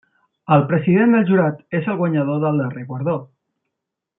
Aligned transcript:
El 0.55 0.63
president 0.71 1.13
del 1.15 1.27
jurat 1.27 1.61
és 1.81 1.91
el 1.93 1.99
guanyador 2.01 2.43
del 2.45 2.59
darrer 2.63 2.89
guardó. 2.89 3.17